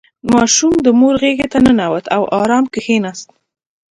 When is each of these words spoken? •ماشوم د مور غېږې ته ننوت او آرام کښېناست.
•ماشوم 0.33 0.73
د 0.85 0.87
مور 0.99 1.15
غېږې 1.21 1.47
ته 1.51 1.57
ننوت 1.65 2.05
او 2.15 2.21
آرام 2.41 2.65
کښېناست. 2.73 3.29